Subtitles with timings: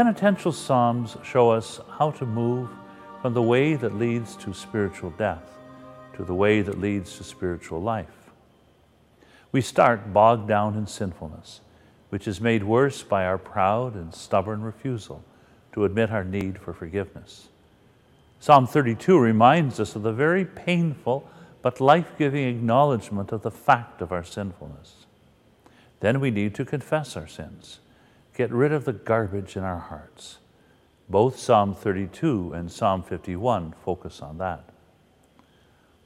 [0.00, 2.70] penitential Psalms show us how to move
[3.20, 5.58] from the way that leads to spiritual death
[6.16, 8.30] to the way that leads to spiritual life.
[9.52, 11.60] We start bogged down in sinfulness,
[12.08, 15.22] which is made worse by our proud and stubborn refusal
[15.74, 17.48] to admit our need for forgiveness.
[18.38, 21.28] Psalm 32 reminds us of the very painful
[21.60, 25.04] but life giving acknowledgement of the fact of our sinfulness.
[26.00, 27.80] Then we need to confess our sins,
[28.34, 30.38] get rid of the garbage in our hearts.
[31.08, 34.64] Both Psalm 32 and Psalm 51 focus on that.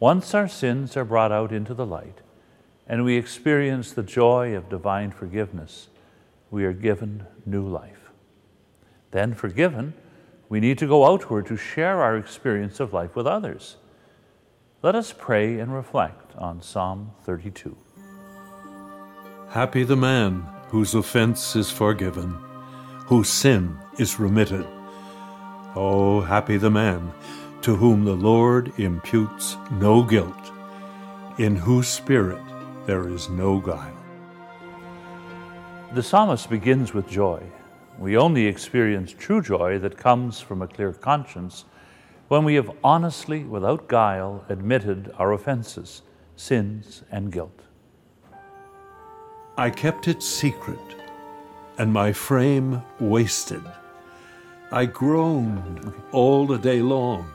[0.00, 2.20] Once our sins are brought out into the light
[2.87, 5.88] and we experience the joy of divine forgiveness,
[6.50, 8.10] we are given new life.
[9.11, 9.95] Then, forgiven,
[10.48, 13.77] we need to go outward to share our experience of life with others.
[14.83, 17.77] Let us pray and reflect on Psalm 32.
[19.48, 22.36] Happy the man whose offense is forgiven,
[23.06, 24.67] whose sin is remitted.
[25.77, 27.12] Oh, happy the man
[27.62, 30.50] to whom the Lord imputes no guilt,
[31.39, 32.42] in whose spirit
[32.86, 33.97] there is no guile.
[35.92, 37.41] The psalmist begins with joy.
[37.97, 41.67] We only experience true joy that comes from a clear conscience
[42.27, 46.02] when we have honestly, without guile, admitted our offenses,
[46.34, 47.61] sins, and guilt.
[49.56, 50.97] I kept it secret,
[51.78, 53.62] and my frame wasted.
[54.72, 57.30] I groaned all the day long,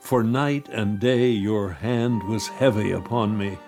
[0.00, 3.58] for night and day your hand was heavy upon me.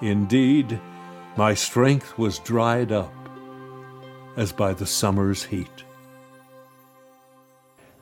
[0.00, 0.80] Indeed,
[1.36, 3.14] my strength was dried up
[4.36, 5.84] as by the summer's heat.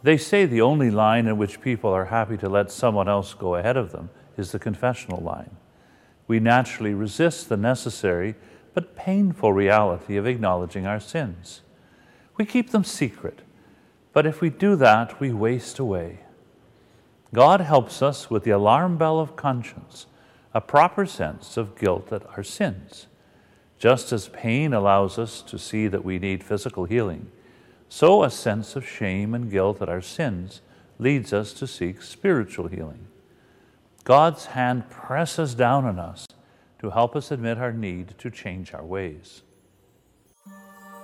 [0.03, 3.57] They say the only line in which people are happy to let someone else go
[3.57, 5.57] ahead of them is the confessional line.
[6.27, 8.35] We naturally resist the necessary
[8.75, 11.63] but painful reality of acknowledging our sins.
[12.37, 13.41] We keep them secret,
[14.13, 16.21] but if we do that, we waste away.
[17.33, 20.07] God helps us with the alarm bell of conscience,
[20.53, 23.07] a proper sense of guilt at our sins.
[23.79, 27.31] Just as pain allows us to see that we need physical healing,
[27.89, 30.61] so a sense of shame and guilt at our sins
[30.99, 33.07] leads us to seek spiritual healing.
[34.07, 36.29] God's hand presses down on us
[36.79, 39.43] to help us admit our need to change our ways.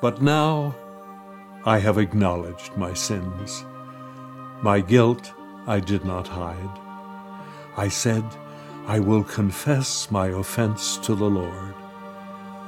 [0.01, 0.77] But now
[1.65, 3.65] I have acknowledged my sins.
[4.63, 5.33] My guilt
[5.67, 6.79] I did not hide.
[7.77, 8.25] I said,
[8.87, 11.75] I will confess my offense to the Lord,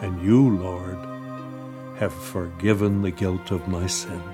[0.00, 0.98] and you, Lord,
[2.00, 4.33] have forgiven the guilt of my sin.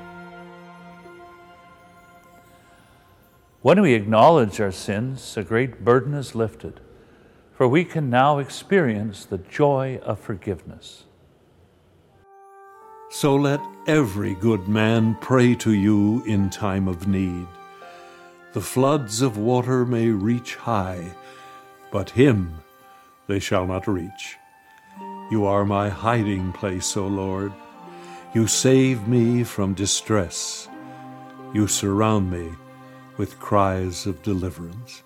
[3.63, 6.81] When we acknowledge our sins, a great burden is lifted,
[7.53, 11.05] for we can now experience the joy of forgiveness.
[13.11, 17.47] So let every good man pray to you in time of need.
[18.55, 21.13] The floods of water may reach high,
[21.93, 22.63] but him
[23.27, 24.39] they shall not reach.
[25.31, 27.53] You are my hiding place, O Lord.
[28.33, 30.67] You save me from distress.
[31.53, 32.53] You surround me
[33.21, 35.03] with cries of deliverance.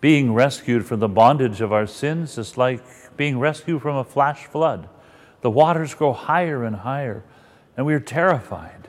[0.00, 2.82] Being rescued from the bondage of our sins is like
[3.14, 4.88] being rescued from a flash flood.
[5.42, 7.24] The waters grow higher and higher,
[7.76, 8.88] and we are terrified.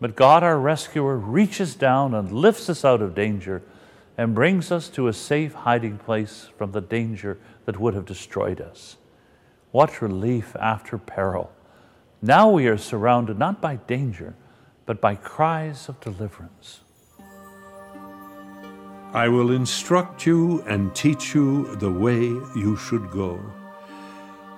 [0.00, 3.60] But God, our rescuer, reaches down and lifts us out of danger
[4.16, 7.36] and brings us to a safe hiding place from the danger
[7.66, 8.96] that would have destroyed us.
[9.72, 11.52] What relief after peril!
[12.22, 14.36] Now we are surrounded not by danger,
[14.86, 16.80] but by cries of deliverance.
[19.14, 22.24] I will instruct you and teach you the way
[22.56, 23.38] you should go.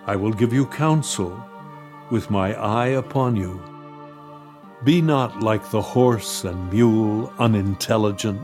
[0.06, 1.38] I will give you counsel
[2.10, 3.62] with my eye upon you.
[4.82, 8.40] Be not like the horse and mule, unintelligent,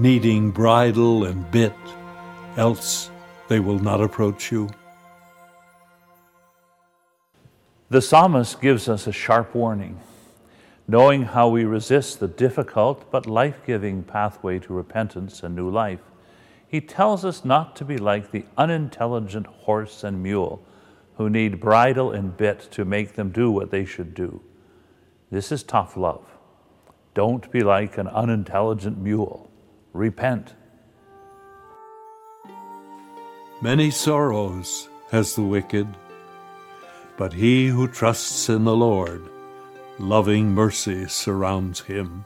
[0.00, 1.76] needing bridle and bit,
[2.56, 3.08] else
[3.46, 4.68] they will not approach you.
[7.90, 10.00] The psalmist gives us a sharp warning.
[10.88, 16.00] Knowing how we resist the difficult but life giving pathway to repentance and new life,
[16.68, 20.62] he tells us not to be like the unintelligent horse and mule
[21.16, 24.40] who need bridle and bit to make them do what they should do.
[25.30, 26.24] This is tough love.
[27.14, 29.50] Don't be like an unintelligent mule.
[29.92, 30.54] Repent.
[33.62, 35.88] Many sorrows has the wicked,
[37.16, 39.30] but he who trusts in the Lord,
[39.98, 42.24] loving mercy surrounds him.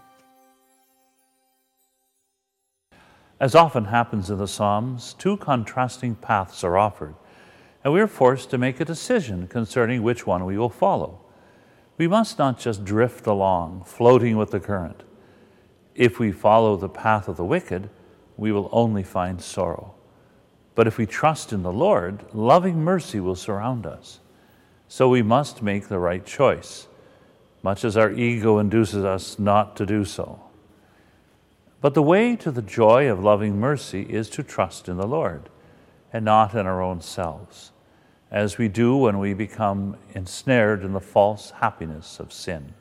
[3.38, 7.14] As often happens in the Psalms, two contrasting paths are offered,
[7.84, 11.20] and we are forced to make a decision concerning which one we will follow.
[11.96, 15.04] We must not just drift along, floating with the current.
[15.94, 17.88] If we follow the path of the wicked,
[18.36, 19.94] we will only find sorrow.
[20.74, 24.20] But if we trust in the Lord, loving mercy will surround us.
[24.88, 26.88] So we must make the right choice,
[27.62, 30.40] much as our ego induces us not to do so.
[31.80, 35.48] But the way to the joy of loving mercy is to trust in the Lord
[36.12, 37.72] and not in our own selves,
[38.30, 42.74] as we do when we become ensnared in the false happiness of sin.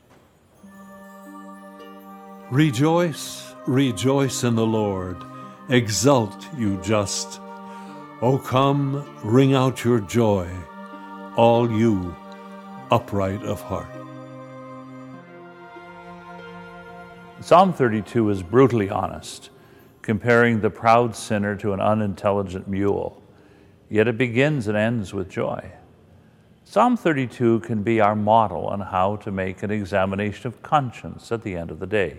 [2.50, 5.16] Rejoice, rejoice in the Lord.
[5.68, 7.40] Exult, you just.
[8.22, 10.48] O come, ring out your joy,
[11.36, 12.14] all you
[12.90, 13.99] upright of heart.
[17.42, 19.48] Psalm 32 is brutally honest,
[20.02, 23.22] comparing the proud sinner to an unintelligent mule,
[23.88, 25.72] yet it begins and ends with joy.
[26.64, 31.42] Psalm 32 can be our model on how to make an examination of conscience at
[31.42, 32.18] the end of the day.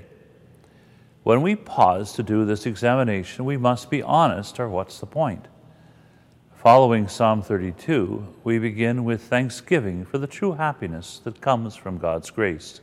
[1.22, 5.48] When we pause to do this examination, we must be honest, or what's the point?
[6.56, 12.32] Following Psalm 32, we begin with thanksgiving for the true happiness that comes from God's
[12.32, 12.82] grace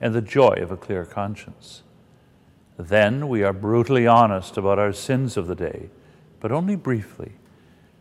[0.00, 1.82] and the joy of a clear conscience.
[2.78, 5.88] Then we are brutally honest about our sins of the day,
[6.40, 7.32] but only briefly.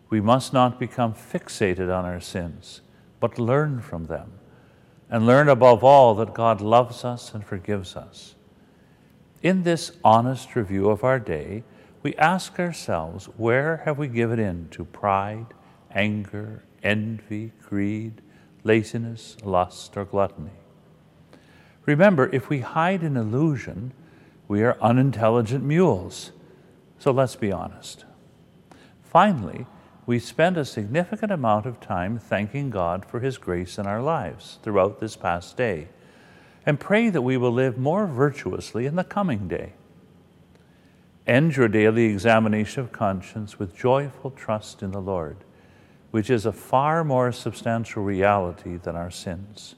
[0.09, 2.81] We must not become fixated on our sins,
[3.19, 4.33] but learn from them,
[5.09, 8.35] and learn above all that God loves us and forgives us.
[9.41, 11.63] In this honest review of our day,
[12.03, 15.47] we ask ourselves where have we given in to pride,
[15.91, 18.21] anger, envy, greed,
[18.63, 20.51] laziness, lust, or gluttony?
[21.85, 23.93] Remember, if we hide an illusion,
[24.47, 26.31] we are unintelligent mules.
[26.97, 28.05] So let's be honest.
[29.03, 29.65] Finally,
[30.05, 34.59] we spend a significant amount of time thanking God for His grace in our lives
[34.61, 35.87] throughout this past day
[36.65, 39.73] and pray that we will live more virtuously in the coming day.
[41.27, 45.37] End your daily examination of conscience with joyful trust in the Lord,
[46.11, 49.75] which is a far more substantial reality than our sins.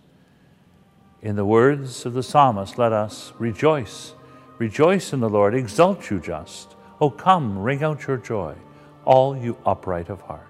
[1.22, 4.14] In the words of the psalmist, let us rejoice.
[4.60, 6.76] Rejoice in the Lord, exult you just.
[7.02, 8.56] Oh, come, ring out your joy,
[9.04, 10.48] all you upright of heart.